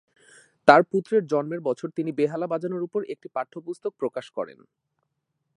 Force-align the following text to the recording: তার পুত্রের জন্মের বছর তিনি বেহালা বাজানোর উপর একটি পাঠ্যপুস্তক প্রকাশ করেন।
তার 0.67 0.81
পুত্রের 0.91 1.23
জন্মের 1.25 1.61
বছর 1.61 1.87
তিনি 1.97 2.11
বেহালা 2.11 2.47
বাজানোর 2.47 2.85
উপর 2.87 3.01
একটি 3.13 3.27
পাঠ্যপুস্তক 3.35 3.91
প্রকাশ 4.01 4.25
করেন। 4.37 4.59